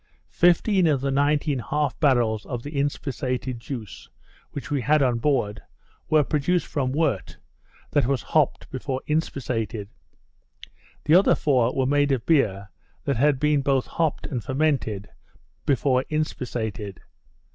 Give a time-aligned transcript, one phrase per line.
[0.33, 4.09] Fifteen of the nineteen half barrels of the inspissated juice
[4.49, 5.61] which we had on board,
[6.09, 7.37] were produced from wort
[7.91, 9.89] that was hopped before inspissated.
[11.05, 12.71] The other four were made of beer
[13.05, 15.07] that had been both hopped and fermented
[15.67, 17.01] before inspissated.